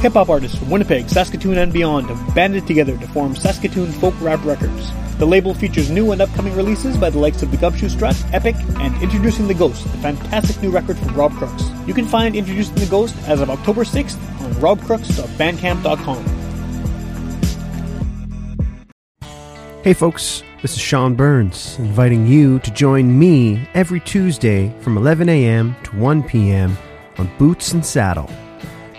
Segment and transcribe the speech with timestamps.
[0.00, 4.14] Hip hop artists from Winnipeg, Saskatoon, and beyond have banded together to form Saskatoon Folk
[4.22, 4.90] Rap Records.
[5.18, 8.56] The label features new and upcoming releases by the likes of the Gumshoe Strut, Epic,
[8.78, 11.64] and Introducing the Ghost, the fantastic new record from Rob Crooks.
[11.86, 16.24] You can find Introducing the Ghost as of October 6th on robcrooks.bandcamp.com.
[19.84, 25.28] Hey folks, this is Sean Burns, inviting you to join me every Tuesday from 11
[25.28, 25.76] a.m.
[25.82, 26.78] to 1 p.m.
[27.18, 28.30] on Boots and Saddle,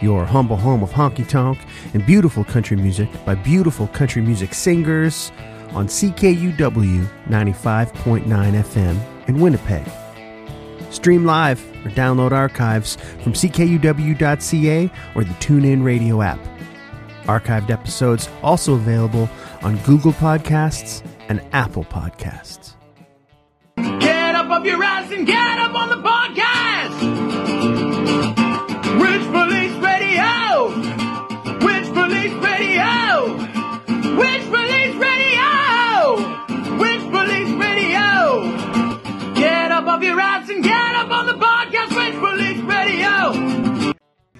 [0.02, 1.60] your humble home of honky tonk
[1.94, 5.32] and beautiful country music by beautiful country music singers
[5.74, 9.88] on CKUW 95.9 FM in Winnipeg.
[10.92, 16.40] Stream live or download archives from ckuw.ca or the TuneIn Radio app.
[17.24, 19.30] Archived episodes also available
[19.62, 22.74] on Google Podcasts and Apple Podcasts.
[23.78, 25.98] Get up off your ass and get up on the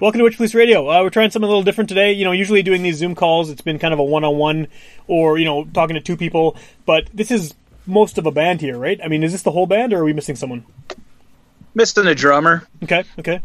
[0.02, 0.90] Welcome to Witch Police Radio.
[0.90, 2.14] Uh, we're trying something a little different today.
[2.14, 4.68] You know, usually doing these Zoom calls, it's been kind of a one-on-one,
[5.06, 6.58] or you know, talking to two people.
[6.88, 7.54] But this is
[7.86, 9.00] most of a band here, right?
[9.04, 10.66] I mean, is this the whole band, or are we missing someone?
[11.76, 12.68] Missing a drummer.
[12.82, 13.42] Okay, okay.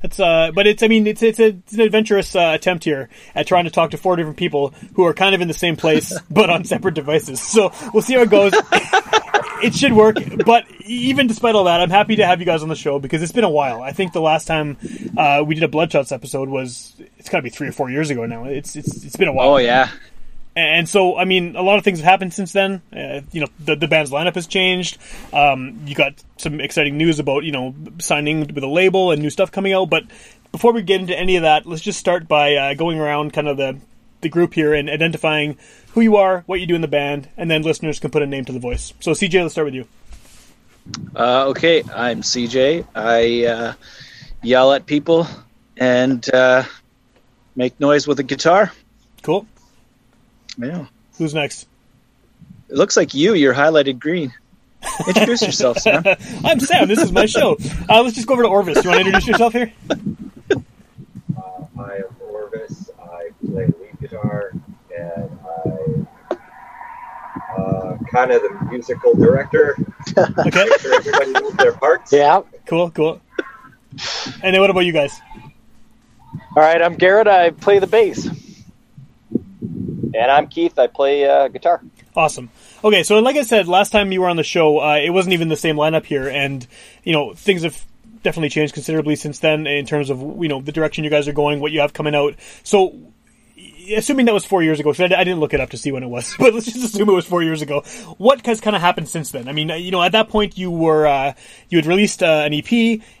[0.00, 3.08] That's uh, but it's I mean it's it's, a, it's an adventurous uh, attempt here
[3.34, 5.74] at trying to talk to four different people who are kind of in the same
[5.74, 7.40] place but on separate devices.
[7.40, 8.52] So we'll see how it goes.
[9.62, 12.68] it should work, but even despite all that, I'm happy to have you guys on
[12.68, 13.82] the show because it's been a while.
[13.82, 14.76] I think the last time
[15.16, 18.10] uh, we did a Bloodshots episode was it's got to be three or four years
[18.10, 18.44] ago now.
[18.44, 19.50] It's it's it's been a while.
[19.50, 19.90] Oh yeah.
[20.56, 22.80] And so, I mean, a lot of things have happened since then.
[22.90, 24.96] Uh, you know, the, the band's lineup has changed.
[25.30, 29.28] Um, you got some exciting news about, you know, signing with a label and new
[29.28, 29.90] stuff coming out.
[29.90, 30.04] But
[30.52, 33.48] before we get into any of that, let's just start by uh, going around kind
[33.48, 33.76] of the,
[34.20, 35.56] the group here and identifying
[35.92, 38.26] who you are, what you do in the band, and then listeners can put a
[38.26, 38.92] name to the voice.
[39.00, 39.86] So, CJ, let's start with you.
[41.14, 42.86] Uh, okay, I'm CJ.
[42.94, 43.74] I uh,
[44.42, 45.26] yell at people
[45.76, 46.64] and uh,
[47.54, 48.72] make noise with a guitar.
[49.22, 49.46] Cool.
[50.58, 50.86] Yeah.
[51.18, 51.66] Who's next?
[52.68, 53.34] It looks like you.
[53.34, 54.32] You're highlighted green.
[55.06, 56.04] Introduce yourself, Sam.
[56.44, 56.88] I'm Sam.
[56.88, 57.56] This is my show.
[57.88, 58.82] Uh, let's just go over to Orvis.
[58.82, 59.72] You want to introduce yourself here?
[61.36, 62.90] Uh, I am Orvis.
[62.98, 64.52] I play lead guitar,
[64.96, 65.38] and
[66.30, 66.36] I
[67.60, 69.76] uh, kind of the musical director.
[70.16, 70.64] Okay.
[70.64, 72.12] Make sure everybody knows their parts.
[72.12, 72.42] Yeah.
[72.64, 73.20] Cool, cool.
[74.42, 75.20] And then what about you guys?
[76.56, 77.26] All right, I'm Garrett.
[77.26, 78.26] I play the bass.
[79.26, 80.78] And I'm Keith.
[80.78, 81.82] I play uh, guitar.
[82.14, 82.50] Awesome.
[82.84, 85.34] Okay, so like I said, last time you were on the show, uh, it wasn't
[85.34, 86.66] even the same lineup here, and
[87.02, 87.84] you know things have
[88.22, 91.32] definitely changed considerably since then in terms of you know the direction you guys are
[91.32, 92.36] going, what you have coming out.
[92.62, 92.96] So,
[93.94, 95.92] assuming that was four years ago, so I, I didn't look it up to see
[95.92, 97.82] when it was, but let's just assume it was four years ago.
[98.18, 99.48] What has kind of happened since then?
[99.48, 101.34] I mean, you know, at that point you were uh,
[101.68, 102.70] you had released uh, an EP,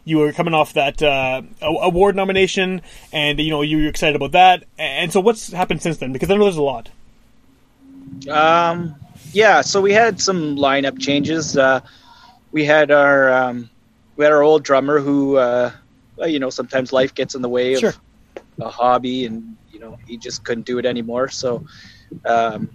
[0.04, 2.82] you were coming off that uh, award nomination,
[3.12, 4.64] and you know you were excited about that.
[4.78, 6.12] And so, what's happened since then?
[6.12, 6.88] Because I know there's a lot.
[8.28, 8.94] Um,
[9.32, 11.56] yeah, so we had some lineup changes.
[11.56, 11.80] Uh,
[12.52, 13.68] we had our um,
[14.16, 15.70] we had our old drummer who, uh,
[16.24, 17.94] you know, sometimes life gets in the way of Sure.
[18.60, 21.28] a hobby, and you know, he just couldn't do it anymore.
[21.28, 21.66] So
[22.24, 22.70] um,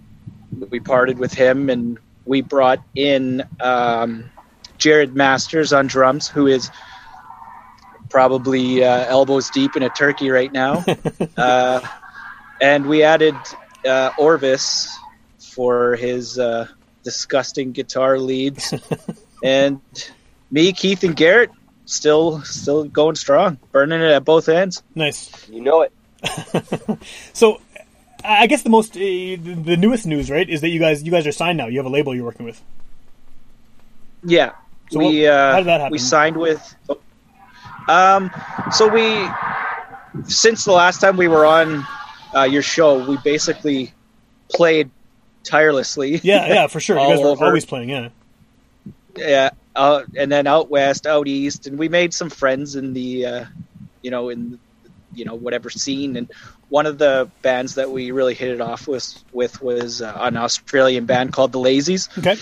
[0.70, 4.30] we parted with him, and we brought in um,
[4.78, 6.70] Jared Masters on drums, who is
[8.08, 10.84] probably uh, elbows deep in a turkey right now.
[11.36, 11.80] uh,
[12.60, 13.34] and we added
[13.84, 14.96] uh, Orvis
[15.40, 16.68] for his uh,
[17.02, 18.72] disgusting guitar leads,
[19.42, 19.80] and
[20.52, 21.50] me, Keith, and Garrett
[21.84, 24.84] still still going strong, burning it at both ends.
[24.94, 25.48] Nice.
[25.48, 25.92] You know it.
[27.32, 27.60] So,
[28.24, 31.26] I guess the most uh, the newest news, right, is that you guys you guys
[31.26, 31.66] are signed now.
[31.66, 32.62] You have a label you're working with.
[34.24, 34.52] Yeah,
[34.90, 35.92] So we what- uh, how did that happen?
[35.92, 36.74] we signed with.
[37.88, 38.30] Um,
[38.70, 39.28] so we
[40.28, 41.84] since the last time we were on
[42.34, 43.92] uh, your show, we basically
[44.50, 44.90] played
[45.42, 46.20] tirelessly.
[46.22, 46.98] Yeah, yeah, for sure.
[47.00, 47.46] You guys were over.
[47.46, 47.88] always playing.
[47.90, 48.08] Yeah.
[49.16, 53.26] yeah, uh, and then out west, out east, and we made some friends in the,
[53.26, 53.44] uh,
[54.02, 54.60] you know, in,
[55.14, 56.16] you know, whatever scene.
[56.16, 56.30] And
[56.68, 60.36] one of the bands that we really hit it off with with was uh, an
[60.36, 62.36] Australian band called the Lazys, Okay.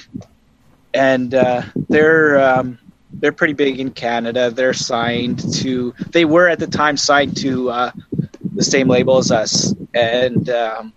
[0.94, 2.78] and uh, they're um,
[3.12, 4.50] they're pretty big in Canada.
[4.50, 7.90] They're signed to, they were at the time signed to uh,
[8.54, 10.48] the same label as us, and.
[10.50, 10.92] Um,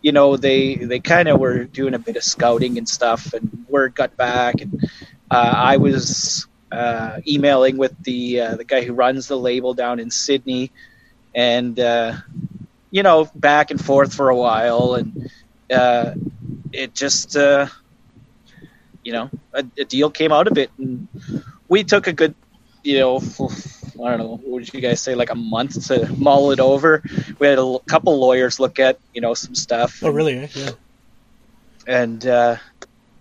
[0.00, 3.66] you know they they kind of were doing a bit of scouting and stuff and
[3.68, 4.88] word got back and
[5.28, 9.98] uh, i was uh, emailing with the uh, the guy who runs the label down
[9.98, 10.70] in sydney
[11.38, 12.14] and uh,
[12.90, 15.30] you know, back and forth for a while, and
[15.72, 16.14] uh,
[16.72, 17.66] it just, uh,
[19.04, 21.08] you know, a, a deal came out of it, and
[21.68, 22.34] we took a good,
[22.82, 26.50] you know, I don't know, what would you guys say, like a month to mull
[26.50, 27.02] it over.
[27.38, 30.00] We had a l- couple lawyers look at, you know, some stuff.
[30.02, 30.48] Oh, really?
[30.54, 30.70] Yeah.
[31.86, 32.56] And uh,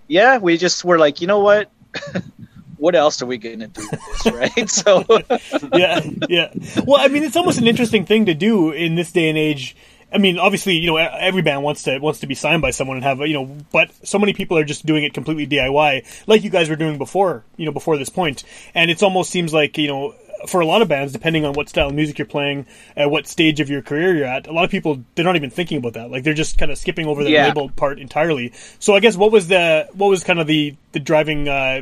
[0.07, 1.71] yeah, we just were like, you know what?
[2.77, 4.69] what else are we going to do with this, right?
[4.69, 5.03] so
[5.77, 6.53] yeah, yeah.
[6.85, 9.75] Well, I mean, it's almost an interesting thing to do in this day and age.
[10.13, 12.95] I mean, obviously, you know, every band wants to wants to be signed by someone
[12.97, 16.43] and have, you know, but so many people are just doing it completely DIY, like
[16.43, 18.43] you guys were doing before, you know, before this point.
[18.73, 20.15] And it almost seems like, you know,
[20.47, 23.27] for a lot of bands, depending on what style of music you're playing, at what
[23.27, 25.93] stage of your career you're at, a lot of people they're not even thinking about
[25.93, 26.09] that.
[26.09, 27.47] Like they're just kind of skipping over the Yeah.
[27.47, 28.53] label part entirely.
[28.79, 31.81] So I guess what was the what was kind of the the driving uh,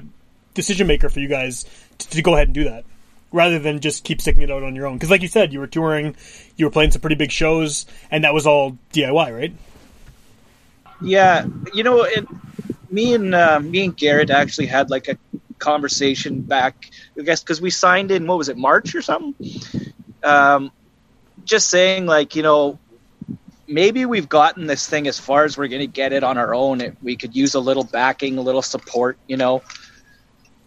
[0.56, 1.66] decision maker for you guys
[2.00, 2.86] to, to go ahead and do that,
[3.32, 4.96] rather than just keep sticking it out on your own?
[4.96, 6.16] Because like you said, you were touring,
[6.56, 9.54] you were playing some pretty big shows, and that was all DIY, right?
[11.02, 12.26] yeah, you know, it,
[12.90, 15.18] me and uh, me and Garrett actually had like a
[15.60, 19.36] conversation back, I guess, because we signed in what was it, March or something.
[20.24, 20.72] Um,
[21.44, 22.80] just saying, like, you know,
[23.68, 26.54] maybe we've gotten this thing as far as we're going to get it on our
[26.54, 26.82] own.
[26.82, 29.62] It, we could use a little backing, a little support, you know.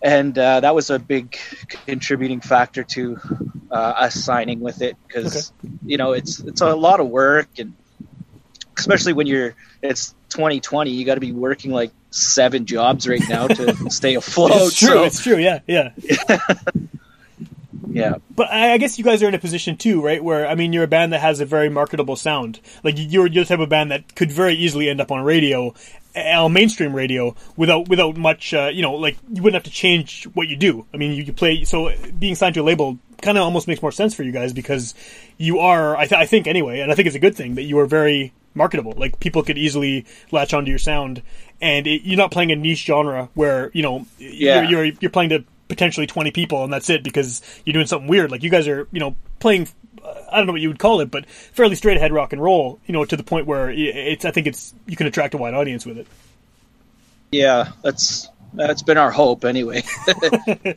[0.00, 1.36] And uh, that was a big
[1.86, 3.18] contributing factor to
[3.70, 5.52] uh, us signing with it because
[5.84, 7.74] you know it's it's a lot of work and
[8.76, 13.46] especially when you're it's 2020 you got to be working like seven jobs right now
[13.46, 14.88] to stay afloat it's true.
[14.88, 15.36] so, It's true.
[15.36, 15.92] Yeah, yeah.
[17.98, 20.22] yeah But I, I guess you guys are in a position too, right?
[20.22, 22.60] Where I mean, you're a band that has a very marketable sound.
[22.84, 25.74] Like you're you're the type of band that could very easily end up on radio,
[26.16, 28.54] uh, on mainstream radio, without without much.
[28.54, 30.86] Uh, you know, like you wouldn't have to change what you do.
[30.94, 31.64] I mean, you, you play.
[31.64, 34.52] So being signed to a label kind of almost makes more sense for you guys
[34.52, 34.94] because
[35.36, 35.96] you are.
[35.96, 37.86] I, th- I think anyway, and I think it's a good thing that you are
[37.86, 38.94] very marketable.
[38.96, 41.22] Like people could easily latch onto your sound,
[41.60, 44.68] and it, you're not playing a niche genre where you know Yeah.
[44.68, 48.08] you're, you're you're playing to potentially 20 people and that's it because you're doing something
[48.08, 48.30] weird.
[48.30, 49.68] Like you guys are you know playing
[50.02, 52.42] uh, I don't know what you would call it but fairly straight ahead rock and
[52.42, 55.38] roll you know to the point where it's I think it's you can attract a
[55.38, 56.06] wide audience with it.
[57.30, 59.82] Yeah that's that's been our hope anyway.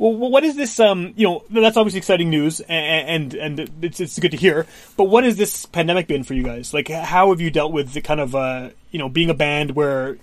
[0.00, 4.18] Well what is this um you know that's obviously exciting news and and, it's it's
[4.18, 4.66] good to hear
[4.96, 6.72] but what has this pandemic been for you guys?
[6.72, 9.72] Like how have you dealt with the kind of uh you know being a band
[9.72, 10.16] where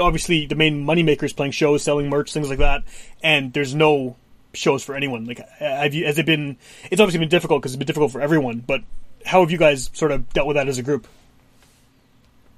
[0.00, 2.82] obviously the main moneymaker is playing shows selling merch things like that
[3.22, 4.16] and there's no
[4.52, 6.56] shows for anyone like have you has it been
[6.90, 8.82] it's obviously been difficult because it's been difficult for everyone but
[9.24, 11.06] how have you guys sort of dealt with that as a group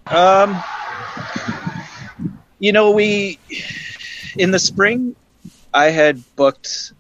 [0.06, 0.62] Um,
[2.59, 3.38] you know, we
[4.37, 5.14] in the spring,
[5.73, 6.93] I had booked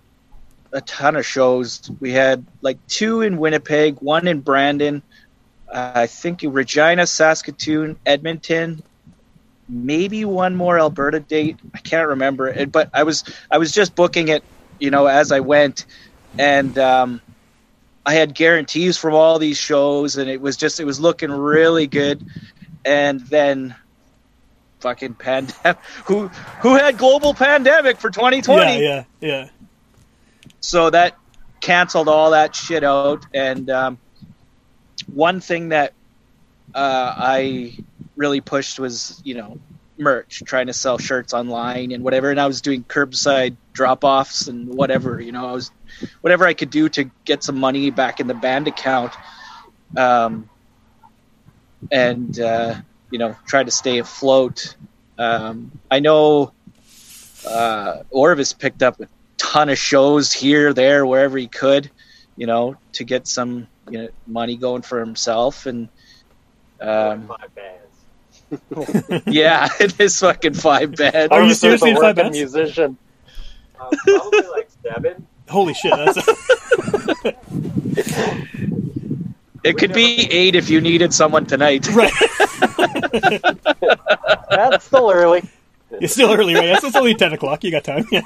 [0.72, 1.90] a ton of shows.
[2.00, 5.02] We had like two in Winnipeg, one in Brandon,
[5.68, 8.82] uh, I think in Regina, Saskatoon, Edmonton,
[9.68, 11.58] maybe one more Alberta date.
[11.74, 14.44] I can't remember it, but I was I was just booking it,
[14.78, 15.86] you know, as I went,
[16.38, 17.20] and um,
[18.04, 21.86] I had guarantees from all these shows, and it was just it was looking really
[21.86, 22.24] good.
[22.84, 23.76] And then
[24.80, 26.26] fucking pandemic who
[26.60, 29.48] who had global pandemic for 2020 yeah yeah yeah.
[30.58, 31.16] So that
[31.62, 33.24] canceled all that shit out.
[33.32, 33.98] And um,
[35.12, 35.94] one thing that
[36.74, 37.76] uh, i
[38.22, 39.58] really pushed was you know
[39.98, 44.68] merch trying to sell shirts online and whatever and i was doing curbside drop-offs and
[44.68, 45.72] whatever you know i was
[46.20, 49.12] whatever i could do to get some money back in the band account
[49.96, 50.48] um,
[51.90, 52.76] and uh,
[53.10, 54.76] you know try to stay afloat
[55.18, 56.52] um, i know
[57.44, 61.90] uh, orvis picked up a ton of shows here there wherever he could
[62.36, 65.88] you know to get some you know money going for himself and
[66.80, 67.28] um.
[69.26, 72.38] yeah it is fucking five bad Are you seriously a in five working bands?
[72.54, 72.96] musician.
[73.80, 75.26] Uh, probably like seven.
[75.48, 76.18] holy shit that's
[79.64, 82.12] it could be eight if you needed someone tonight right
[84.50, 85.42] That's still early.
[85.92, 88.22] it's still early right it's, it's only 10 o'clock you got time yeah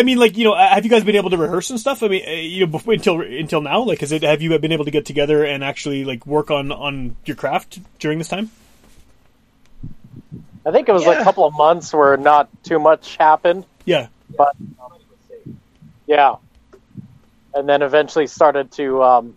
[0.00, 2.02] I mean, like you know, have you guys been able to rehearse and stuff?
[2.02, 4.72] I mean, uh, you know, before, until until now, like, has it have you been
[4.72, 8.50] able to get together and actually like work on on your craft during this time?
[10.64, 14.08] I think it was like a couple of months where not too much happened, Yeah,
[14.38, 14.56] but
[16.06, 16.36] yeah,
[17.54, 19.36] and then eventually started to um,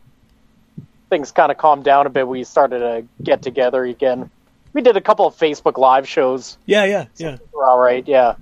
[1.10, 2.25] things kind of calmed down a bit.
[2.25, 4.29] We started to get together again.
[4.72, 6.58] We did a couple of Facebook live shows.
[6.65, 7.38] yeah, yeah, yeah.
[7.51, 8.36] We're all right, yeah.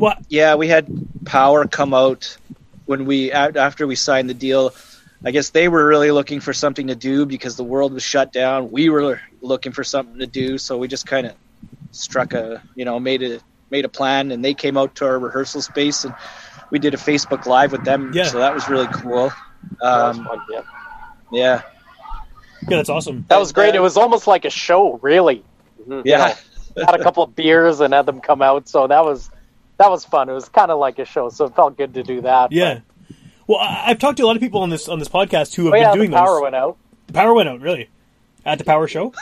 [0.00, 0.88] Well, Yeah, we had
[1.26, 2.36] Power come out
[2.86, 4.72] when we after we signed the deal.
[5.24, 8.32] I guess they were really looking for something to do because the world was shut
[8.32, 8.70] down.
[8.70, 11.34] We were looking for something to do, so we just kind of
[11.92, 13.40] struck a you know made a
[13.70, 16.14] made a plan, and they came out to our rehearsal space, and
[16.70, 18.12] we did a Facebook live with them.
[18.14, 18.24] Yeah.
[18.24, 19.30] So that was really cool.
[19.82, 20.60] That was Um, fun, yeah.
[21.30, 21.62] yeah,
[22.62, 23.26] yeah, that's awesome.
[23.28, 23.74] That was great.
[23.74, 25.44] It was almost like a show, really.
[26.04, 26.34] yeah.
[26.76, 29.30] had a couple of beers and had them come out, so that was
[29.80, 30.28] that was fun.
[30.28, 32.52] It was kind of like a show, so it felt good to do that.
[32.52, 32.80] Yeah.
[33.46, 35.64] Well, I, I've talked to a lot of people on this on this podcast who
[35.64, 36.42] have oh, yeah, been doing the power those.
[36.42, 36.76] went out.
[37.06, 37.88] The power went out, really,
[38.44, 39.14] at the power show.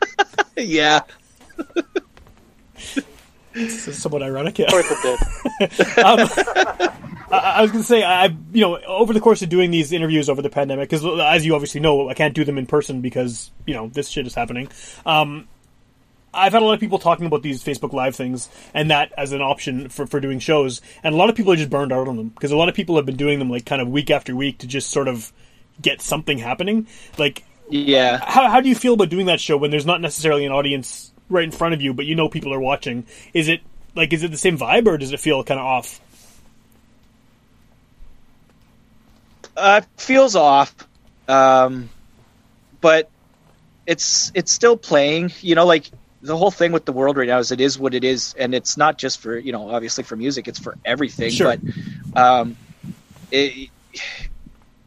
[0.56, 1.00] yeah.
[3.52, 4.66] This is somewhat ironic, yeah.
[4.66, 5.98] Of course it did.
[5.98, 6.28] um,
[7.30, 9.92] I, I was going to say, I, you know, over the course of doing these
[9.92, 13.02] interviews over the pandemic, because as you obviously know, I can't do them in person
[13.02, 14.68] because you know this shit is happening.
[15.04, 15.48] Um,
[16.32, 19.32] I've had a lot of people talking about these Facebook Live things and that as
[19.32, 22.06] an option for, for doing shows, and a lot of people are just burned out
[22.08, 24.10] on them because a lot of people have been doing them like kind of week
[24.10, 25.32] after week to just sort of
[25.80, 26.86] get something happening.
[27.16, 28.18] Like, Yeah.
[28.24, 31.12] how how do you feel about doing that show when there's not necessarily an audience
[31.30, 33.06] right in front of you, but you know people are watching?
[33.32, 33.60] Is it
[33.94, 36.00] like is it the same vibe or does it feel kind of off?
[39.56, 40.74] Uh, feels off,
[41.26, 41.88] um,
[42.80, 43.10] but
[43.86, 45.32] it's it's still playing.
[45.40, 45.90] You know, like
[46.22, 48.54] the whole thing with the world right now is it is what it is, and
[48.54, 51.30] it's not just for you know obviously for music, it's for everything.
[51.30, 51.56] Sure.
[52.12, 52.56] But um,
[53.30, 53.70] it,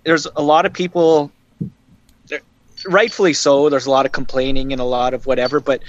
[0.03, 1.31] there's a lot of people,
[2.85, 3.69] rightfully so.
[3.69, 5.81] There's a lot of complaining and a lot of whatever, but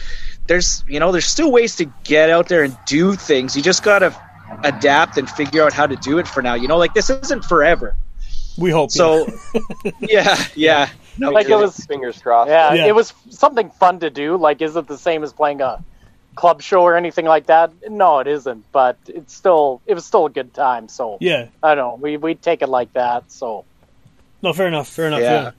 [0.46, 3.56] there's you know there's still ways to get out there and do things.
[3.56, 4.14] You just gotta
[4.64, 6.54] adapt and figure out how to do it for now.
[6.54, 7.96] You know, like this isn't forever.
[8.58, 8.90] We hope.
[8.90, 9.26] So,
[10.00, 10.90] yeah, yeah.
[11.18, 12.48] No, Like it was Fingers crossed.
[12.50, 12.86] Yeah, Yeah.
[12.86, 14.36] it was something fun to do.
[14.36, 15.84] Like, is it the same as playing a
[16.34, 17.70] club show or anything like that?
[17.90, 18.64] No, it isn't.
[18.72, 20.88] But it's still, it was still a good time.
[20.88, 21.48] So yeah.
[21.62, 21.98] I don't know.
[22.02, 23.30] We we take it like that.
[23.30, 23.64] So
[24.42, 24.88] No, fair enough.
[24.88, 25.20] Fair enough.
[25.20, 25.42] Yeah.
[25.42, 25.50] Yeah.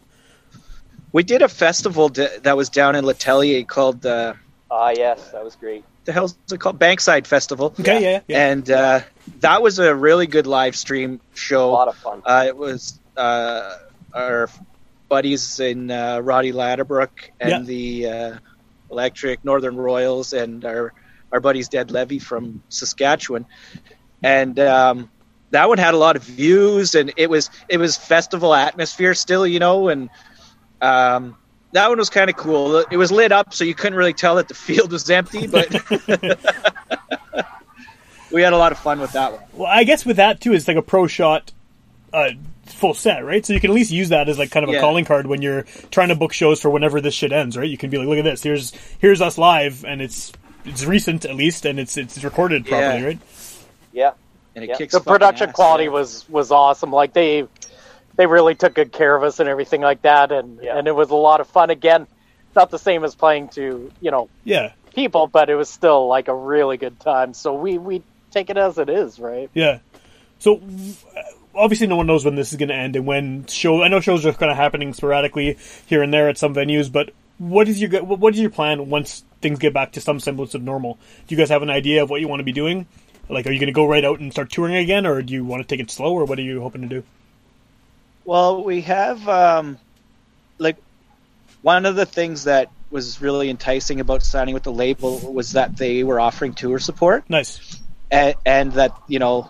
[1.11, 4.33] We did a festival d- that was down in L'Atelier called uh,
[4.71, 5.83] Ah, yes, that was great.
[6.05, 7.75] the hell's it called Bankside Festival.
[7.79, 8.01] Okay.
[8.01, 8.19] Yeah.
[8.27, 8.47] Yeah.
[8.49, 9.01] And uh,
[9.41, 11.69] that was a really good live stream show.
[11.69, 12.23] A lot of fun.
[12.25, 13.77] Uh, it was uh,
[14.15, 14.49] our
[15.13, 17.59] buddies in uh, Roddy Ladderbrook and Yeah.
[17.73, 18.37] the uh,
[18.89, 20.91] Electric Northern Royals and our
[21.31, 23.45] our buddies Dead Levy from Saskatchewan,
[24.23, 25.11] and um,
[25.51, 29.45] that one had a lot of views and it was it was festival atmosphere still,
[29.45, 30.09] you know, and
[30.81, 31.37] um,
[31.73, 32.77] that one was kind of cool.
[32.79, 35.69] It was lit up, so you couldn't really tell that the field was empty, but
[38.31, 39.41] we had a lot of fun with that one.
[39.53, 41.51] Well, I guess with that too, it's like a pro shot,
[42.11, 42.29] uh,
[42.65, 43.45] full set, right?
[43.45, 44.79] So you can at least use that as like kind of a Yeah.
[44.81, 47.69] calling card when you're trying to book shows for whenever this shit ends, right?
[47.69, 48.41] You can be like, look at this.
[48.43, 50.31] Here's here's us live, and it's
[50.65, 53.05] it's recent at least, and it's it's recorded properly, Yeah.
[53.05, 53.19] right?
[53.91, 54.11] Yeah.
[54.55, 54.75] And it Yeah.
[54.77, 55.89] kicks the production ass, quality yeah.
[55.91, 56.91] was was awesome.
[56.91, 57.45] Like they
[58.15, 60.31] they really took good care of us and everything like that.
[60.31, 60.77] And Yeah.
[60.77, 61.69] and it was a lot of fun.
[61.69, 62.07] Again,
[62.55, 64.71] not the same as playing to you know Yeah.
[64.95, 67.33] people, but it was still like a really good time.
[67.33, 69.49] So we we take it as it is, right?
[69.53, 69.79] Yeah.
[70.39, 71.21] So uh,
[71.55, 73.81] obviously, no one knows when this is going to end and when show.
[73.83, 77.11] I know shows are kind of happening sporadically here and there at some venues, but
[77.37, 80.61] what is your what is your plan once things get back to some semblance of
[80.61, 80.97] normal?
[81.27, 82.87] Do you guys have an idea of what you want to be doing?
[83.29, 85.45] Like, are you going to go right out and start touring again, or do you
[85.45, 87.03] want to take it slow, or what are you hoping to do?
[88.25, 89.77] Well, we have um,
[90.57, 90.77] like
[91.61, 95.75] one of the things that was really enticing about signing with the label was that
[95.77, 97.81] they were offering tour support, Nice.
[98.11, 99.49] and, and that you know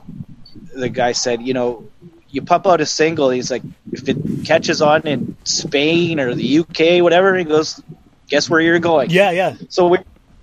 [0.76, 1.86] the guy said, you know,
[2.30, 3.30] you pump out a single.
[3.30, 7.82] He's like, if it catches on in Spain or the UK, whatever, he goes,
[8.28, 9.10] guess where you're going.
[9.12, 9.98] Yeah, yeah, So we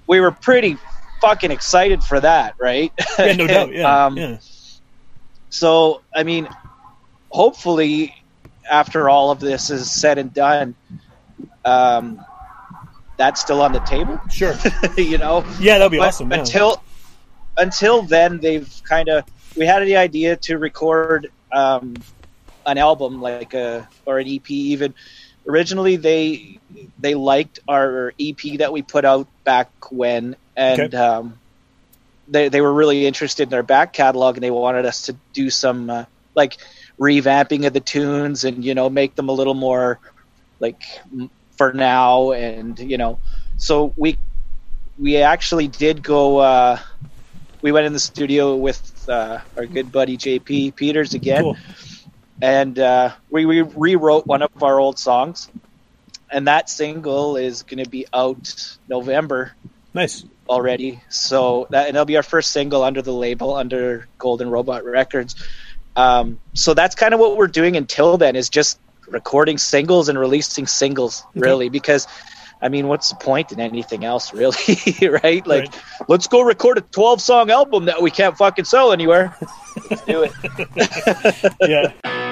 [0.06, 0.76] we were pretty
[1.20, 2.92] fucking excited for that, right?
[3.18, 3.32] yeah.
[3.34, 3.72] No doubt.
[3.74, 4.38] Yeah, Um, yeah.
[5.48, 6.48] So, I mean,
[7.30, 8.14] hopefully,
[8.70, 10.74] after all of this is said and done,
[11.64, 12.24] um,
[13.16, 14.20] that's still on the table.
[14.30, 14.54] Sure.
[14.96, 16.30] you know, Yeah, that'd be But awesome.
[16.30, 16.38] Yeah.
[16.38, 16.82] until
[17.56, 19.24] until then, they've kind of
[19.56, 22.04] we had the idea to record um,
[22.66, 24.82] an album, like a or an EP, even.
[25.48, 26.58] Originally, they
[26.98, 30.94] they liked our EP that we put out back when, and Okay.
[30.94, 31.40] um,
[32.28, 35.50] they they were really interested in our back catalog and they wanted us to do
[35.50, 36.56] some uh, like
[37.00, 40.00] revamping of the tunes and you know make them a little more
[40.60, 40.80] like
[41.56, 43.18] for now and you know
[43.56, 44.18] so we
[44.98, 46.78] we actually did go uh
[47.62, 51.56] we went in the studio with uh, our good buddy JP Peters again Cool.
[52.40, 55.50] and uh, we, we rewrote one of our old songs
[56.30, 59.52] and that single is going to be out November
[59.92, 60.24] Nice.
[60.48, 61.02] already.
[61.08, 65.34] So that and it'll be our first single under the label under Golden Robot Records.
[65.96, 70.16] Um, so that's kind of what we're doing until then is just recording singles and
[70.16, 72.06] releasing singles really because
[72.62, 74.56] I mean what's the point in anything else really
[75.22, 75.82] right like Right.
[76.08, 79.36] let's go record a 12 song album that we can't fucking sell anywhere
[79.90, 81.52] Let's do it.
[81.68, 81.92] Yeah.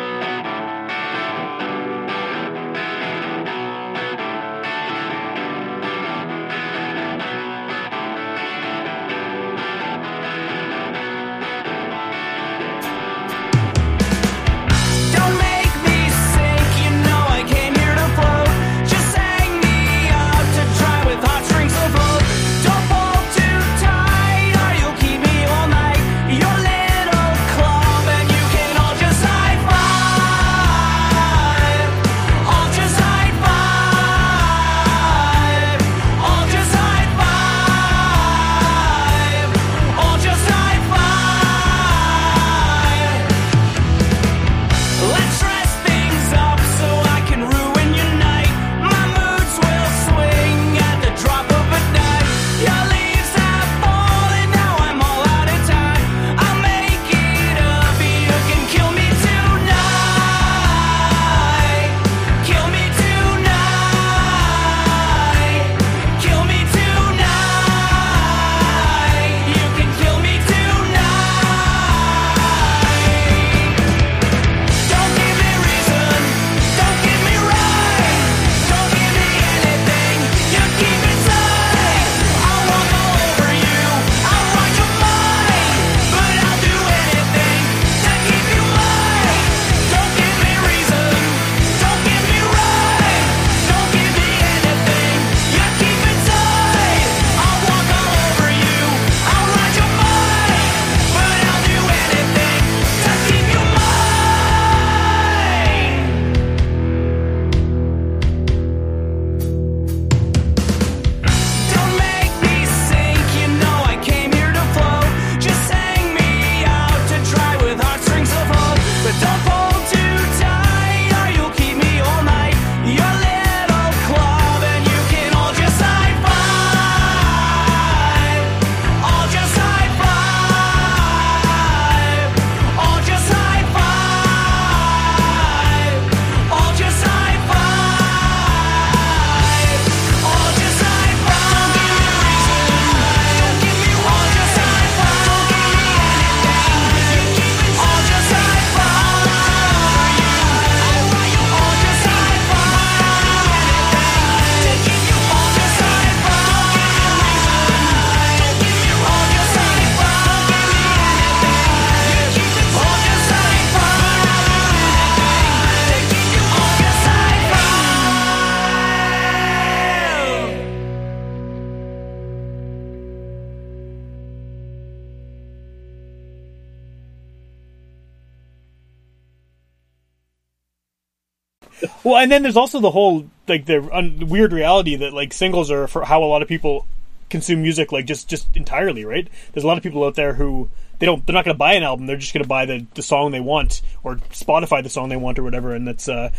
[182.04, 185.70] Well, and then there's also the whole like the un- weird reality that like singles
[185.70, 186.86] are for how a lot of people
[187.30, 189.28] consume music, like just just entirely, right?
[189.52, 191.74] There's a lot of people out there who they don't they're not going to buy
[191.74, 194.90] an album, they're just going to buy the the song they want or Spotify the
[194.90, 196.30] song they want or whatever, and that's uh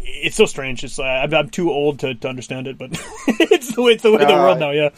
[0.00, 0.84] it's so strange.
[0.84, 2.90] It's uh, I'm, I'm too old to, to understand it, but
[3.26, 4.70] it's the way it's the way of the world now.
[4.70, 4.90] Yeah,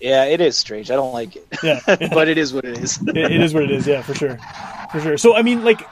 [0.00, 3.00] yeah it is strange I don't like it yeah, but it is what it is
[3.02, 3.86] it, it is what it is.
[3.86, 4.38] Yeah, for sure,
[4.90, 5.18] for sure.
[5.18, 5.86] So I mean, like,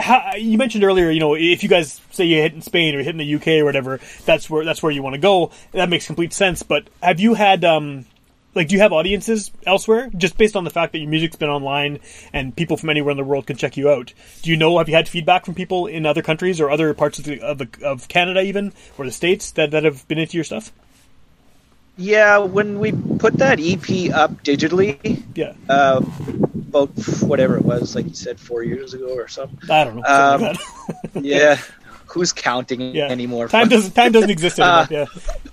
[0.00, 2.98] how, you mentioned earlier, you know, if you guys say you hit in Spain or
[2.98, 5.50] hit in the UK or whatever, that's where that's where you want to go.
[5.72, 6.62] That makes complete sense.
[6.62, 8.06] But have you had, um,
[8.54, 10.10] like, do you have audiences elsewhere?
[10.16, 12.00] Just based on the fact that your music's been online
[12.32, 14.12] and people from anywhere in the world can check you out.
[14.42, 14.78] Do you know?
[14.78, 17.58] Have you had feedback from people in other countries or other parts of the, of,
[17.58, 20.72] the, of Canada even or the states that that have been into your stuff?
[21.96, 26.00] Yeah, when we put that EP up digitally, Yeah, uh,
[26.70, 26.90] about
[27.22, 29.70] whatever it was, like you said, four years ago or something.
[29.70, 30.02] I don't know.
[30.06, 30.46] something
[31.14, 31.24] like.
[31.24, 31.58] Yeah,
[32.06, 33.08] who's counting yeah.
[33.08, 33.48] anymore?
[33.48, 34.86] Time doesn't time doesn't exist anymore.
[34.90, 35.06] Uh,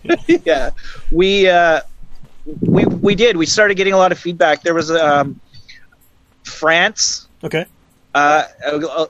[0.03, 0.37] yeah.
[0.45, 0.69] yeah,
[1.11, 1.81] we uh,
[2.61, 3.35] we we did.
[3.35, 4.61] We started getting a lot of feedback.
[4.61, 5.39] There was um,
[6.43, 7.27] France.
[7.43, 7.65] Okay.
[8.13, 8.45] Uh,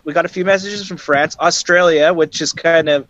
[0.03, 3.07] we got a few messages from France, Australia, which is kind of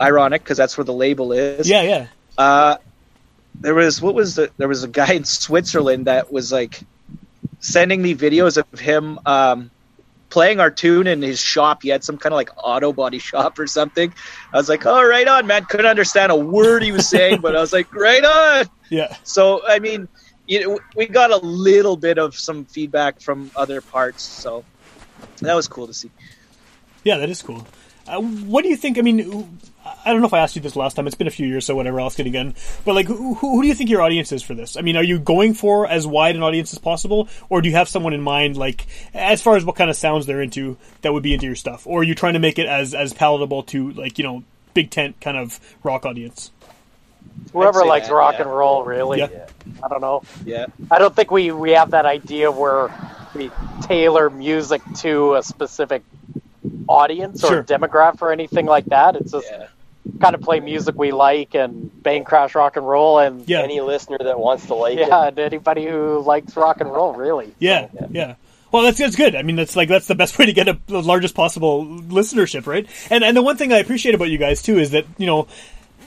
[0.00, 1.68] ironic because that's where the label is.
[1.68, 2.06] Yeah, yeah.
[2.38, 2.76] Uh,
[3.60, 6.80] there was what was the, there was a guy in Switzerland that was like
[7.64, 9.70] sending me videos of him um,
[10.28, 11.82] playing our tune in his shop.
[11.82, 14.12] He had some kind of like auto body shop or something.
[14.52, 17.56] I was like, "Oh, right on, man!" Couldn't understand a word he was saying, but
[17.56, 19.16] I was like, "Right on." Yeah.
[19.24, 20.08] So I mean,
[20.46, 24.62] you know, we got a little bit of some feedback from other parts, so
[25.40, 26.10] that was cool to see.
[27.02, 27.66] Yeah, that is cool.
[28.06, 28.98] Uh, what do you think?
[28.98, 29.58] I mean,
[30.04, 31.06] I don't know if I asked you this last time.
[31.06, 32.00] It's been a few years, so whatever.
[32.00, 32.54] I'll ask it again.
[32.84, 34.76] But like, who, who do you think your audience is for this?
[34.76, 37.74] I mean, are you going for as wide an audience as possible, or do you
[37.74, 41.12] have someone in mind, like as far as what kind of sounds they're into that
[41.12, 43.62] would be into your stuff, or are you trying to make it as as palatable
[43.64, 46.50] to like you know big tent kind of rock audience?
[47.52, 48.42] Whoever likes that, rock yeah.
[48.42, 49.18] and roll, really.
[49.18, 49.46] Yeah.
[49.82, 50.22] I don't know.
[50.44, 52.92] Yeah, I don't think we we have that idea where
[53.34, 53.50] we
[53.82, 56.02] tailor music to a specific
[56.88, 57.62] audience or Sure.
[57.64, 59.16] demographic or anything like that.
[59.16, 59.66] It's just yeah,
[60.20, 63.80] kind of play music we like and bang crash rock and roll and Yeah, Any
[63.80, 65.08] listener that wants to like it.
[65.08, 67.54] yeah, and anybody who likes rock and roll, really.
[67.58, 68.34] yeah, yeah.
[68.70, 69.36] Well, that's that's good.
[69.36, 72.66] I mean, that's like that's the best way to get a, the largest possible listenership,
[72.66, 72.86] right?
[73.08, 75.46] And and the one thing I appreciate about you guys too is that you know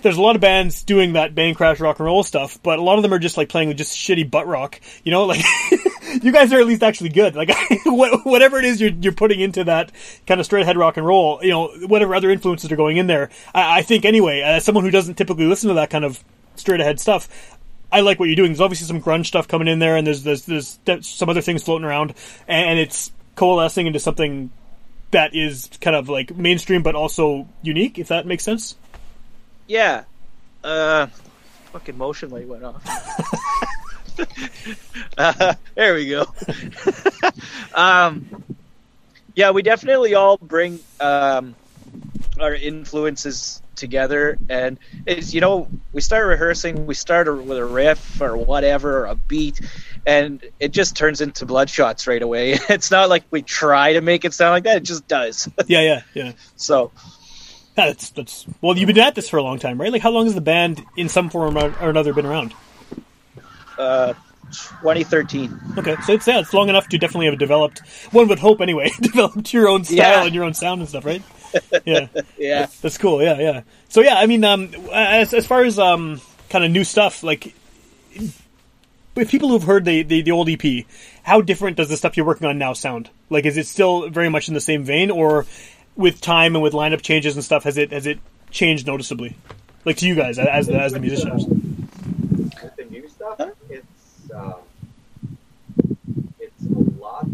[0.02, 2.82] there's a lot of bands doing that band crash rock and roll stuff, but a
[2.82, 4.80] lot of them are just like playing with just shitty butt rock.
[5.04, 5.44] You know, like
[6.22, 7.36] you guys are at least actually good.
[7.36, 7.50] Like
[7.86, 9.92] whatever it is you're you're putting into that
[10.26, 13.08] kind of straight ahead rock and roll, you know, whatever other influences are going in
[13.08, 13.30] there.
[13.54, 16.24] I, I think anyway, as someone who doesn't typically listen to that kind of
[16.56, 17.58] straight ahead stuff.
[17.92, 18.52] I like what you're doing.
[18.52, 21.42] There's obviously some grunge stuff coming in there, and there's there's, there's, there's some other
[21.42, 22.14] things floating around,
[22.48, 24.52] and it's coalescing into something
[25.12, 27.98] that is kind of like mainstream but also unique.
[27.98, 28.76] If that makes sense.
[29.68, 30.04] Yeah.
[30.64, 31.08] Uh,
[31.72, 32.84] fucking motion light went off.
[35.18, 36.26] uh, there we go.
[37.76, 38.44] um,
[39.36, 41.56] yeah, we definitely all bring um,
[42.40, 48.20] our influences together, and it's you know we start rehearsing, we start with a riff
[48.22, 49.62] or whatever, or a beat,
[50.06, 52.58] and it just turns into bloodshots right away.
[52.70, 55.48] It's not like we try to make it sound like that; it just does.
[55.68, 56.32] Yeah, yeah, yeah.
[56.56, 56.92] so
[57.78, 59.92] Yeah, That's that's well, you've been at this for a long time, right?
[59.92, 62.54] Like, how long has the band, in some form or another, been around?
[63.78, 64.14] uh,
[64.52, 65.60] 2013.
[65.78, 67.80] Okay, so it's yeah, it's long enough to definitely have developed.
[68.12, 70.26] One would hope, anyway, developed your own style Yeah.
[70.26, 71.22] and your own sound and stuff, right?
[71.86, 72.68] Yeah, Yeah.
[72.82, 73.22] that's cool.
[73.22, 73.62] Yeah, yeah.
[73.90, 77.54] So yeah, I mean, um, as as far as um, kind of new stuff, like
[79.16, 80.86] with people who've heard the, the the old EP,
[81.24, 83.10] how different does the stuff you're working on now sound?
[83.30, 85.46] Like, is it still very much in the same vein, or
[85.98, 88.20] with time and with lineup changes and stuff, has it has it
[88.52, 89.36] changed noticeably?
[89.84, 91.46] Like to you guys as the as the musicians.
[91.46, 94.56] With the new stuff, it's um,
[96.40, 97.28] it's a lot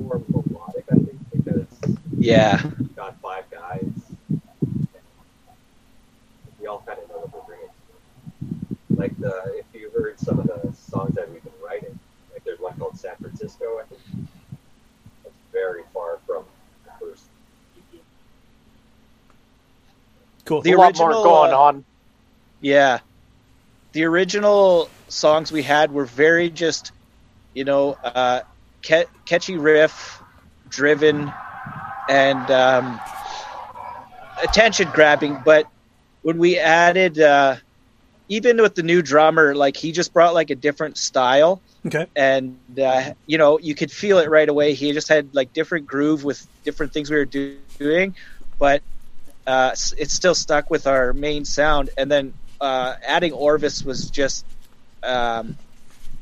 [0.00, 1.66] more melodic, I think, because
[2.18, 2.60] Yeah.
[2.78, 3.84] we've got five guys.
[6.60, 7.68] We all kind of know what we're bringing.
[8.96, 11.98] Like the, if you heard some of the songs that we've been writing,
[12.32, 13.78] like there's one called San Francisco.
[13.80, 14.00] I think
[15.24, 16.44] that's very far from
[16.84, 17.24] the first
[17.76, 18.00] E EP.
[20.50, 20.62] Cool.
[20.62, 21.84] The a lot original, more going uh, on.
[22.60, 22.98] Yeah.
[23.92, 26.90] The original songs we had were very just,
[27.54, 28.40] you know, uh,
[28.84, 30.20] ca- catchy riff,
[30.68, 31.32] driven,
[32.08, 33.00] and um,
[34.42, 35.38] attention grabbing.
[35.44, 35.70] But
[36.22, 37.54] when we added, uh,
[38.26, 41.62] even with the new drummer, like he just brought like a different style.
[41.86, 42.06] Okay.
[42.14, 44.74] and uh, you know you could feel it right away.
[44.74, 48.16] He just had like different groove with different things we were do- doing,
[48.58, 48.82] but
[49.46, 51.90] uh, it still stuck with our main sound.
[51.96, 54.44] And then uh, adding Orvis was just
[55.02, 55.56] um,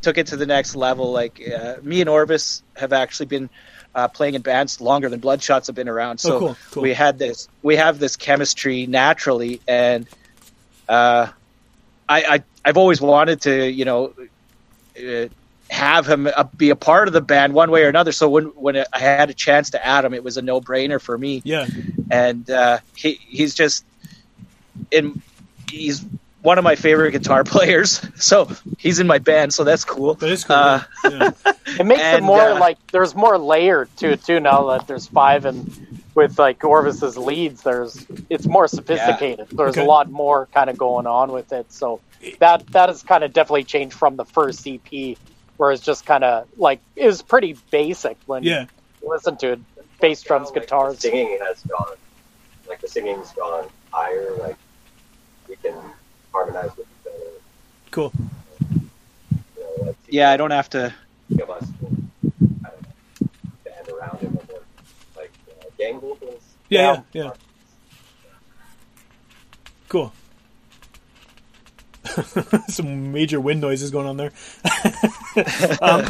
[0.02, 1.12] took it to the next level.
[1.12, 3.50] Like uh, me and Orvis have actually been
[3.94, 6.18] uh, playing in bands longer than Bloodshots have been around.
[6.18, 6.82] So Oh, cool, cool.
[6.82, 10.06] we had this we have this chemistry naturally, and
[10.88, 11.28] uh,
[12.08, 14.14] I, I I've always wanted to you know.
[14.98, 15.28] Uh,
[15.70, 16.26] have him
[16.56, 18.10] be a part of the band one way or another.
[18.10, 20.98] So when when I had a chance to add him, it was a no brainer
[20.98, 21.42] for me.
[21.44, 21.66] Yeah.
[22.10, 23.84] And uh, he he's just
[24.90, 25.20] in
[25.70, 26.04] he's
[26.42, 28.00] one of my favorite guitar players.
[28.22, 29.52] So he's in my band.
[29.52, 30.14] So that's cool.
[30.14, 30.56] That is cool.
[30.56, 31.30] Uh, yeah.
[31.78, 35.06] It makes it more uh, like there's more layered to it too now that there's
[35.06, 35.66] five and
[36.14, 39.48] with like Orvis's leads there's it's more sophisticated.
[39.50, 39.82] There's Okay.
[39.82, 41.70] a lot more kind of going on with it.
[41.72, 42.00] So
[42.40, 45.16] that that has kind of definitely changed from the first EP
[45.58, 48.66] where it's just kind of like it was pretty basic when Yeah.
[49.02, 49.60] you listen to it.
[50.00, 50.94] Bass drums, Now, like, guitars.
[50.96, 51.96] The singing has gone,
[52.68, 54.32] like the singing's gone higher.
[54.38, 54.56] Like
[55.48, 55.74] we can
[56.32, 57.30] harmonize with each other.
[57.90, 58.12] Cool.
[58.70, 60.94] You know, Yeah, I don't have to.
[61.36, 63.28] give us I don't know,
[63.64, 66.42] band around it when we're like uh, gang vocals.
[66.68, 67.30] Yeah, yeah, yeah.
[69.88, 70.12] Cool.
[72.68, 74.32] Some major wind noises going on there.
[75.82, 76.04] um,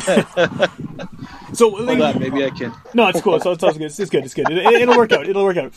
[1.53, 2.73] so Hold like, on, maybe I can.
[2.94, 3.37] no, it's cool.
[3.37, 3.85] It's, it's, it's good.
[3.85, 4.25] It's good.
[4.25, 4.53] It's good.
[4.53, 5.29] It, will work out.
[5.29, 5.73] It'll work out.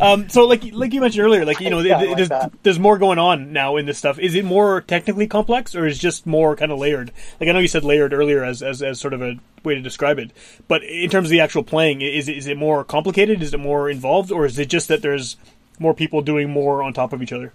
[0.00, 2.28] um, so, like, like you mentioned earlier, like you know, Yeah, I th- like there's,
[2.28, 2.52] that.
[2.62, 4.18] there's more going on now in this stuff.
[4.18, 7.12] Is it more technically complex, or is it just more kind of layered?
[7.40, 9.80] Like I know you said layered earlier as, as as sort of a way to
[9.80, 10.30] describe it,
[10.68, 13.42] but in terms of the actual playing, is it, is it more complicated?
[13.42, 15.36] Is it more involved, or is it just that there's
[15.78, 17.52] more people doing more on top of each other?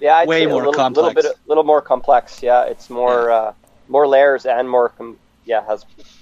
[0.00, 1.14] Yeah, I'd Way say more a little, complex.
[1.16, 2.42] little bit, little more complex.
[2.42, 3.52] Yeah, it's more, uh,
[3.88, 4.88] more layers and more.
[4.90, 6.16] Com- yeah, has It's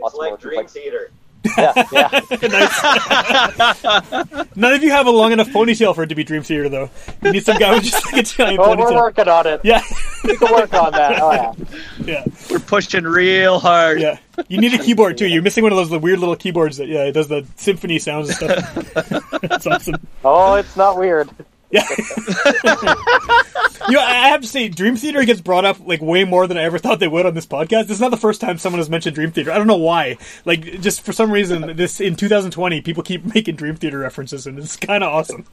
[0.00, 0.72] lots like more Dream complex.
[0.72, 1.10] Theater.
[1.58, 2.08] Yeah, yeah.
[4.56, 6.88] None of you have a long enough ponytail for it to be Dream Theater, though.
[7.22, 8.94] You need some guy with just like a giant Oh, we're ponytail.
[8.94, 9.60] working on it.
[9.62, 9.82] Yeah,
[10.24, 11.20] We can work on that.
[11.20, 11.52] Oh yeah.
[12.04, 12.24] yeah.
[12.50, 14.00] We're pushing real hard.
[14.00, 14.16] Yeah,
[14.48, 15.26] you need a keyboard too.
[15.28, 18.30] You're missing one of those weird little keyboards that yeah, it does the symphony sounds
[18.30, 18.74] and stuff.
[19.42, 19.96] That's awesome.
[20.24, 21.28] Oh, it's not weird.
[21.74, 21.84] Yeah.
[23.88, 26.56] you know, I have to say, Dream Theater gets brought up like way more than
[26.56, 27.88] I ever thought they would on this podcast.
[27.88, 29.50] This is not the first time someone has mentioned Dream Theater.
[29.50, 30.18] I don't know why.
[30.44, 34.56] Like, just for some reason, this in 2020, people keep making Dream Theater references, and
[34.56, 35.44] it's kind of awesome.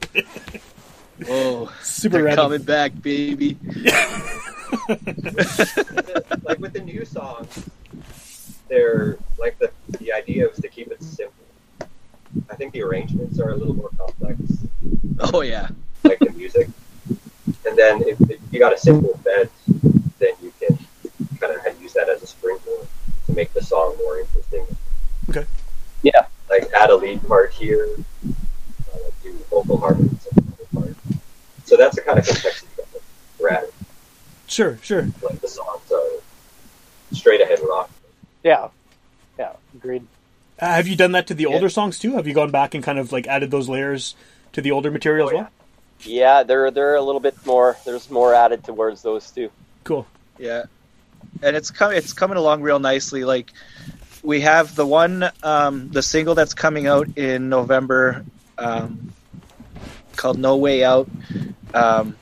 [1.28, 2.44] Oh, Super they're random.
[2.46, 3.56] coming back, baby.
[6.42, 7.68] like with the new songs,
[8.68, 11.34] they're like the the idea was to keep it simple.
[12.48, 14.40] I think the arrangements are a little more complex,
[15.20, 15.68] Oh yeah.
[16.04, 16.68] Like the music.
[17.66, 19.48] And then if, if you got a simple bed,
[20.18, 20.78] then you can
[21.40, 22.86] kind of use that as a springboard
[23.26, 24.64] to make the song more interesting.
[25.30, 25.46] Okay.
[26.02, 26.26] Yeah.
[26.50, 27.88] Like add a lead part here,
[28.26, 30.96] uh, like do vocal harmonies and another part.
[31.64, 32.86] So that's the kind of complexity that
[33.40, 33.70] we're adding.
[34.46, 35.06] Sure, sure.
[35.22, 36.08] Like the songs are
[37.12, 37.90] straight ahead rock.
[38.42, 38.68] Yeah.
[39.38, 39.52] Yeah.
[39.74, 40.06] Agreed.
[40.58, 41.54] Uh, have you done that to the Yeah.
[41.54, 42.12] older songs too?
[42.16, 44.14] Have you gone back and kind of like added those layers
[44.52, 45.44] to the older material as Oh, well?
[45.44, 45.61] Yeah,
[46.04, 47.76] they're they're a little bit more.
[47.84, 49.50] There's more added towards those two.
[49.84, 50.06] Cool.
[50.38, 50.64] Yeah,
[51.42, 51.98] and it's coming.
[51.98, 53.24] It's coming along real nicely.
[53.24, 53.52] Like
[54.22, 58.24] we have the one, um, the single that's coming out in November,
[58.58, 59.12] um,
[60.16, 61.08] called "No Way Out."
[61.74, 62.16] Um,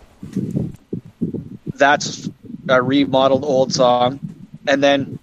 [1.74, 2.28] that's
[2.68, 4.20] a remodeled old song,
[4.66, 5.18] and then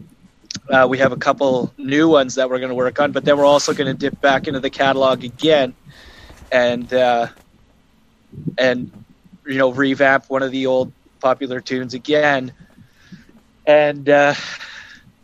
[0.70, 3.12] uh, we have a couple new ones that we're going to work on.
[3.12, 5.74] But then we're also going to dip back into the catalog again,
[6.52, 7.28] and uh,
[8.58, 8.92] and
[9.46, 12.54] you know revamp one of the old popular tunes again.
[13.66, 14.34] And uh,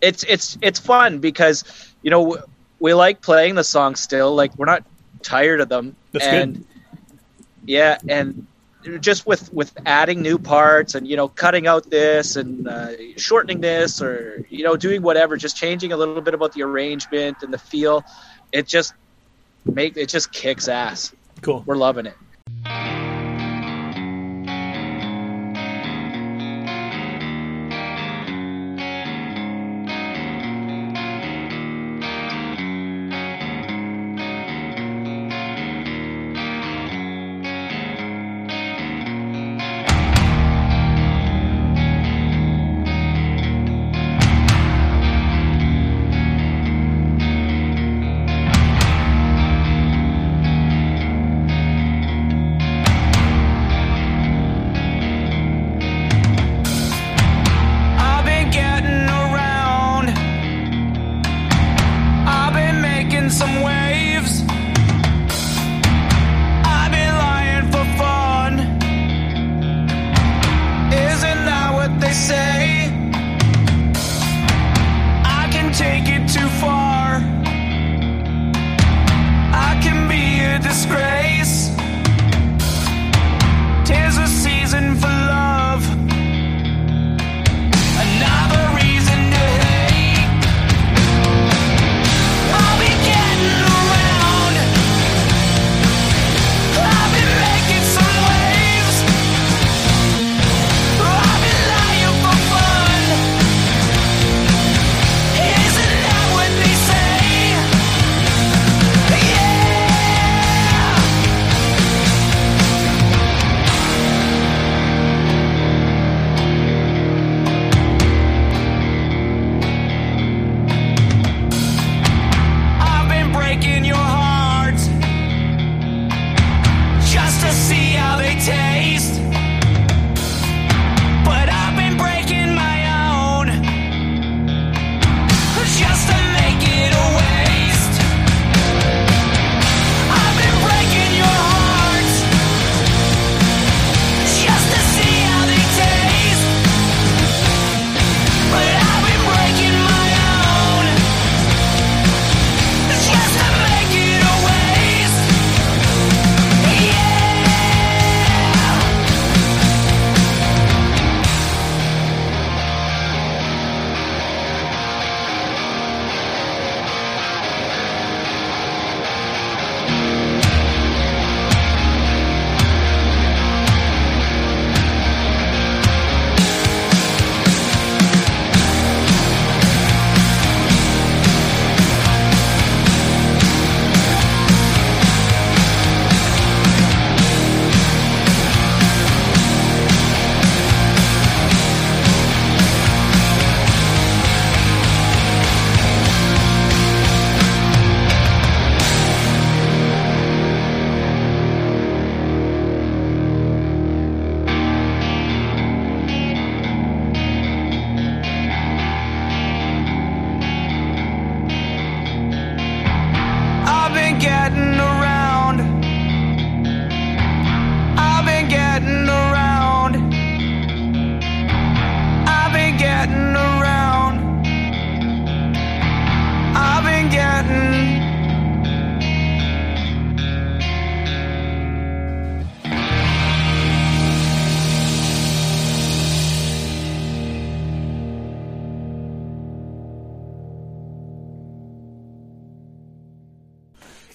[0.01, 1.63] it's it's it's fun because
[2.01, 2.37] you know
[2.79, 4.35] we like playing the songs still.
[4.35, 4.83] Like we're not
[5.21, 5.95] tired of them.
[6.11, 6.65] That's and good.
[7.65, 8.45] yeah and
[8.99, 13.61] just with with adding new parts and you know cutting out this and uh, shortening
[13.61, 17.53] this or you know doing whatever just changing a little bit about the arrangement and
[17.53, 18.03] the feel
[18.51, 18.93] it just
[19.65, 21.13] make it just kicks ass.
[21.41, 21.63] Cool.
[21.65, 22.15] we're loving it
[22.63, 23.02] Bye.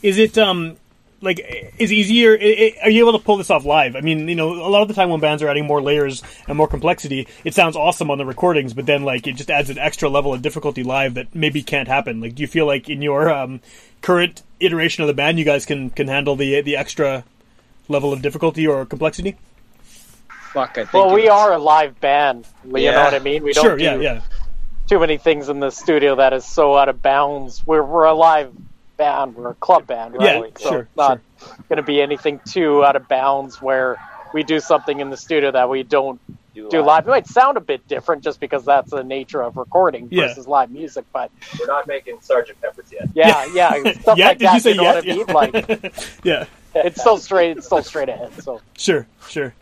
[0.09, 0.77] Is it um
[1.21, 2.33] like is easier?
[2.41, 3.97] i- i- Are you able to pull this off live?
[3.97, 6.23] I mean, you know, a lot of the time when bands are adding more layers
[6.47, 9.69] and more complexity, it sounds awesome on the recordings, but then like it just adds
[9.69, 12.21] an extra level of difficulty live that maybe can't happen.
[12.21, 13.61] Like, do you feel like in your um,
[14.01, 17.25] current iteration of the band, you guys can can handle the the extra
[17.89, 19.37] level of difficulty or complexity?
[20.53, 20.93] Fuck, I think.
[20.95, 22.47] Well, we it's- are a live band.
[22.65, 23.43] You know what I mean?
[23.43, 24.21] We don't Sure, do yeah, yeah,
[24.89, 27.67] too many things in the studio that is so out of bounds.
[27.67, 28.53] We're we're a live
[28.99, 29.35] band.
[29.37, 30.59] We're a club band, Yeah, right?
[30.59, 31.21] so sure, it's not
[31.71, 33.97] going to be anything too out of bounds where
[34.35, 36.21] we do something in the studio that we don't
[36.55, 37.07] do live.
[37.07, 40.27] It might sound a bit different just because that's the nature of recording Yeah.
[40.27, 43.09] versus live music, but We're not making Sergeant Pepper's yet.
[43.15, 44.55] yeah, yeah, stuff Yeah, like did that.
[44.55, 44.95] you say know yeah?
[45.27, 45.63] what I mean?
[45.73, 45.95] Like
[46.25, 46.45] yeah.
[46.75, 47.57] it's still straight.
[47.57, 48.33] It's still straight ahead.
[48.43, 49.55] So Sure, sure.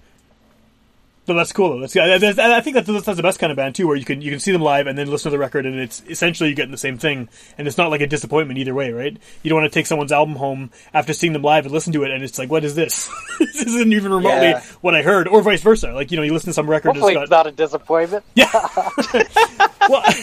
[1.27, 1.81] But that's cool.
[1.81, 4.23] That's, that's, I think that's, that's the best kind of band too, where you can
[4.23, 6.55] you can see them live and then listen to the record, and it's essentially you're
[6.55, 9.17] getting the same thing, and it's not like a disappointment either way, right?
[9.43, 12.05] You don't want to take someone's album home after seeing them live and listen to
[12.05, 13.11] it, and it's like, what is this?
[13.41, 14.63] this isn't even remotely Yeah.
[14.83, 15.93] what I heard, or vice versa.
[15.93, 18.25] Like you know, you listen to some record, hopefully it's got not a disappointment.
[19.89, 20.05] well,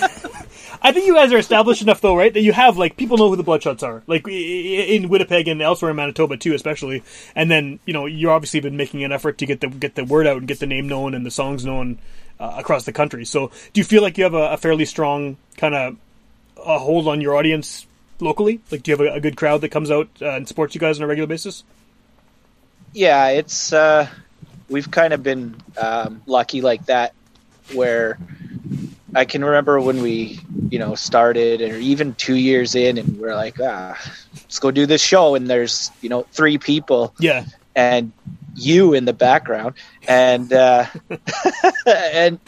[0.83, 2.33] I think you guys are established enough, though, right?
[2.33, 5.91] That you have like people know who the Bloodshots are, like in Winnipeg and elsewhere
[5.91, 7.03] in Manitoba too, especially.
[7.35, 10.03] And then you know you're obviously been making an effort to get the get the
[10.03, 11.99] word out and get the name known and the songs known
[12.39, 13.25] uh, across the country.
[13.25, 15.97] So, do you feel like you have a, a fairly strong kind of
[16.57, 17.87] a hold on your audience
[18.19, 18.59] locally?
[18.69, 20.81] Like, do you have a, a good crowd that comes out uh, and supports you
[20.81, 21.63] guys on a regular basis?
[22.93, 24.07] yeah, it's uh,
[24.69, 27.13] we've kind of been um, lucky like that,
[27.73, 28.17] where
[29.15, 30.39] I can remember when we,
[30.69, 33.97] you know, started, or even two years in, and we're like, ah,
[34.33, 37.45] let's go do this show, and there's, you know, three people, Yeah,
[37.75, 38.11] and
[38.55, 39.75] you in the background,
[40.07, 40.85] and uh,
[41.85, 42.39] and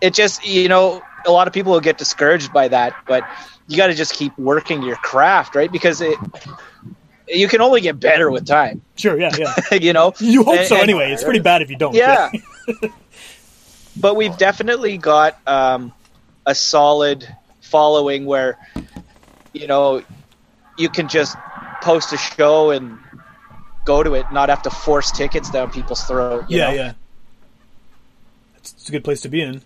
[0.00, 3.24] it just, you know, a lot of people will get discouraged by that, but
[3.68, 5.70] you got to just keep working your craft, right?
[5.70, 6.18] Because it.
[7.28, 9.54] You can only get better with time, sure, yeah, yeah.
[9.80, 10.12] you know.
[10.18, 11.12] You hope And- so and- anyway.
[11.12, 11.94] It's pretty bad if you don't.
[11.94, 12.30] yeah.
[13.96, 15.92] but we've definitely got um,
[16.46, 17.26] a solid
[17.60, 18.58] following where,
[19.52, 20.02] you know,
[20.78, 21.36] you can just
[21.82, 22.98] post a show and
[23.84, 26.44] go to it, not have to force tickets down people's throat.
[26.48, 26.74] you yeah, know?
[26.74, 26.92] yeah.
[28.56, 29.62] It's, it's a good place to be in.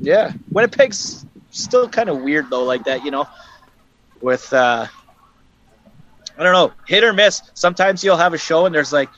[0.00, 0.32] Yeah.
[0.50, 3.26] Winnipeg's still kind of weird though, like that, you know,
[4.20, 4.86] with uh
[6.38, 7.42] I don't know, hit or miss.
[7.54, 9.10] Sometimes you'll have a show and there's like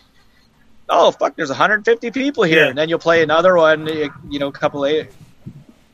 [0.94, 2.68] oh fuck, there's 150 people here, Yeah.
[2.68, 3.86] and then you'll play another one,
[4.30, 5.08] you know, a couple later,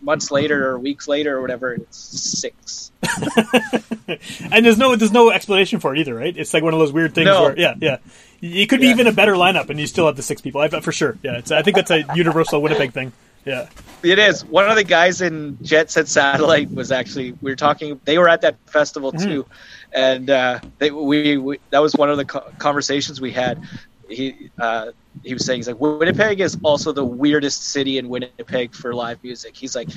[0.03, 1.72] months later or weeks later or whatever.
[1.72, 2.92] and It's six.
[4.53, 6.36] and there's no there's no explanation for it either, right?
[6.36, 7.44] It's like one of those weird things No.
[7.44, 7.96] where yeah, yeah.
[8.42, 8.92] It could be Yeah.
[8.94, 10.61] even a better lineup, and you still have the six people.
[10.61, 11.16] I bet for sure.
[11.22, 13.12] Yeah, it's, I think that's a universal Winnipeg thing.
[13.44, 13.68] Yeah,
[14.03, 14.44] It is.
[14.44, 17.98] One of the guys in Jet Set Satellite was actually we were talking.
[18.05, 19.46] They were at that festival too,
[19.94, 23.62] and uh, they, we, we that was one of the co- conversations we had.
[24.11, 24.93] He uh,
[25.23, 29.23] he was saying he's like Winnipeg is also the weirdest city in Winnipeg for live
[29.23, 29.57] music.
[29.57, 29.89] He's like,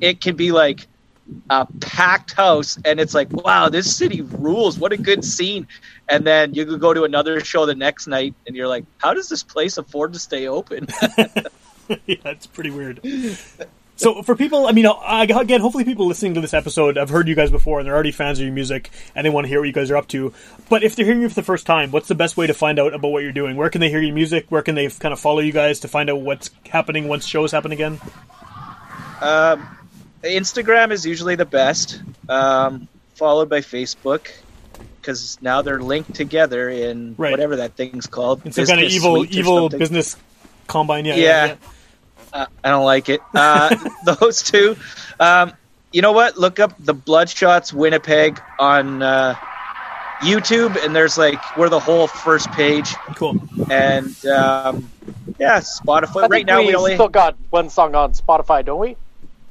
[0.00, 0.86] it can be like
[1.50, 4.78] a packed house, and it's like, wow, this city rules.
[4.78, 5.66] What a good scene.
[6.08, 9.14] And then you could go to another show the next night, and you're like, how
[9.14, 10.86] does this place afford to stay open?
[12.06, 13.00] yeah, it's pretty weird.
[13.98, 14.94] So for people, I mean, uh,
[15.40, 18.12] again, hopefully people listening to this episode have heard you guys before and they're already
[18.12, 20.32] fans of your music and they want to hear what you guys are up to.
[20.68, 22.78] But if they're hearing you for the first time, what's the best way to find
[22.78, 23.56] out about what you're doing?
[23.56, 24.46] Where can they hear your music?
[24.50, 27.50] Where can they kind of follow you guys to find out what's happening once shows
[27.50, 28.00] happen again?
[29.20, 29.66] Um,
[30.22, 32.86] Instagram is usually the best, um,
[33.16, 34.28] followed by Facebook,
[35.00, 37.32] because now they're linked together in Right.
[37.32, 38.42] whatever that thing's called.
[38.44, 40.16] It's some kind of evil, evil business
[40.68, 41.04] combine.
[41.04, 41.54] Yeah, Yeah.
[42.32, 43.20] Uh, I don't like it.
[43.34, 43.74] Uh,
[44.20, 44.76] those two.
[45.20, 45.52] Um,
[45.92, 46.36] you know what?
[46.36, 49.34] Look up the Bloodshots Winnipeg on uh,
[50.20, 53.36] YouTube, and there's like we're the whole first page, Cool.
[53.70, 54.90] and um,
[55.38, 56.24] yeah, Spotify.
[56.24, 58.96] I right now we, we only still got one song on Spotify, don't we?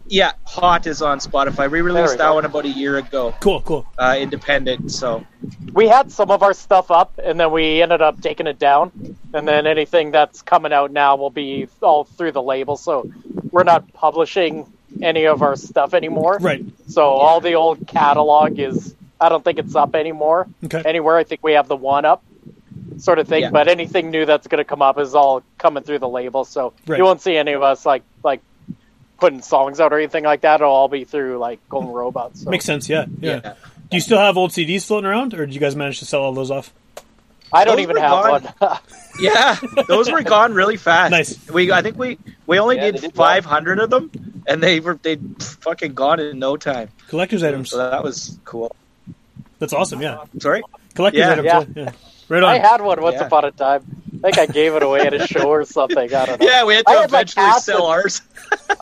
[0.09, 1.69] Yeah, Hot is on Spotify.
[1.69, 2.35] We released we that go.
[2.35, 3.85] one about a year ago, Cool, cool.
[3.97, 4.91] uh, independent.
[4.91, 5.25] So
[5.73, 8.91] We had some of our stuff up, and then we ended up taking it down.
[9.33, 12.77] And then anything that's coming out now will be all through the label.
[12.77, 13.09] So
[13.51, 14.65] we're not publishing
[15.01, 16.37] any of our stuff anymore.
[16.41, 16.63] Right.
[16.87, 20.47] So all the old catalog is, I don't think it's up anymore.
[20.63, 20.81] Okay.
[20.85, 21.17] Anywhere.
[21.17, 22.23] I think we have the one up
[22.97, 23.43] sort of thing.
[23.43, 23.49] Yeah.
[23.51, 26.45] But anything new that's going to come up is all coming through the label.
[26.45, 26.97] So Right.
[26.97, 28.41] you won't see any of us like, like,
[29.19, 30.61] putting songs out or anything like that.
[30.61, 32.43] It'll all be through like Golden Robots.
[32.43, 32.49] So.
[32.49, 32.87] Makes sense.
[32.89, 33.53] Yeah, yeah, yeah.
[33.89, 36.21] Do you still have old CDs floating around, or did you guys manage to sell
[36.21, 36.73] all those off?
[37.53, 38.43] I don't Those even have gone.
[38.59, 38.77] one.
[39.19, 39.55] Yeah,
[39.87, 41.09] those were gone really fast.
[41.09, 41.49] Nice.
[41.49, 43.29] We I think we we only Yeah, did, they did well.
[43.41, 44.11] 500 of them,
[44.45, 46.89] and they were they fucking gone in no time.
[47.07, 47.71] Collector's items.
[47.71, 48.75] So that was cool.
[49.57, 50.03] That's awesome.
[50.03, 50.61] Yeah, Sorry.
[50.93, 51.57] collector's Yeah.
[51.59, 51.75] items.
[51.75, 51.91] Yeah.
[52.29, 52.37] Yeah.
[52.37, 52.43] yeah.
[52.43, 52.49] Right on.
[52.49, 53.25] I had one once Yeah.
[53.27, 53.83] upon a time.
[54.23, 56.13] I think I gave it away at a show or something.
[56.13, 56.47] I don't know.
[56.47, 58.21] Yeah, we had to had, eventually hats sell and- ours.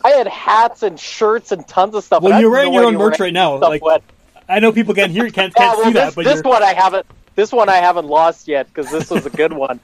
[0.04, 2.22] I had hats and shirts and tons of stuff.
[2.22, 4.02] Well, you're had wearing your own merch right now, like- went.
[4.48, 6.62] I know people can't hear, can't, can't well, see this, that, but this you're, one
[6.62, 7.04] I haven't.
[7.34, 9.80] This one I haven't lost yet because this was a good one.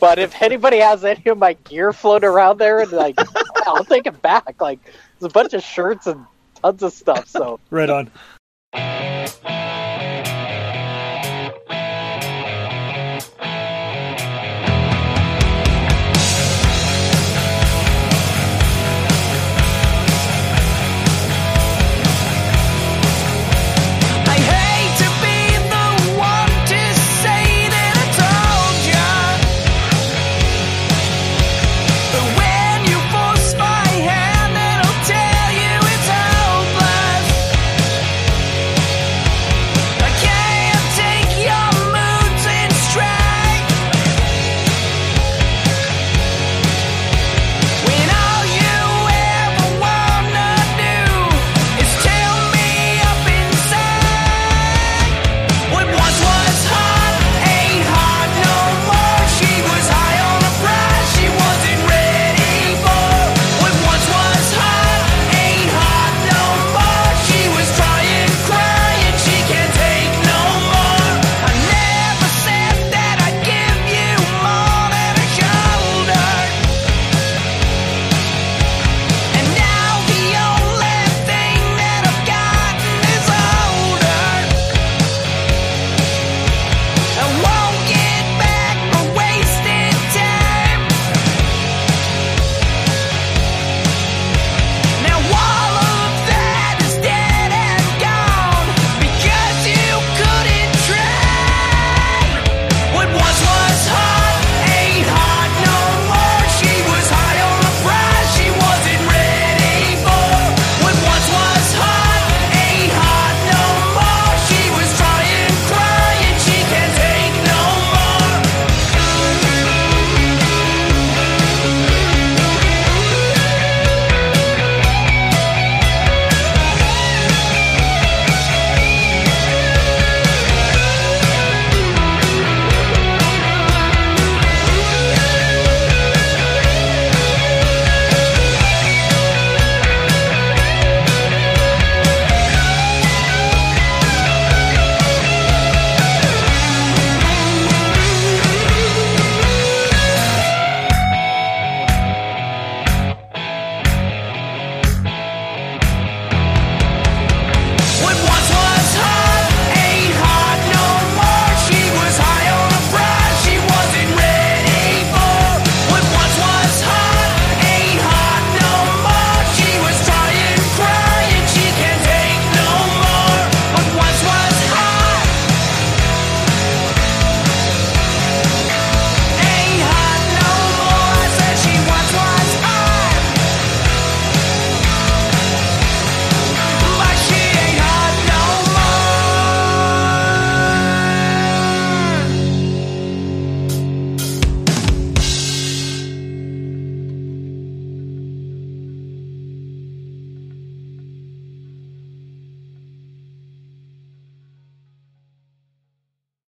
[0.00, 3.16] But if anybody has any of my gear floating around there, and like,
[3.66, 4.60] I'll take it back.
[4.60, 6.24] Like, there's a bunch of shirts and
[6.62, 7.28] tons of stuff.
[7.28, 8.10] So right on.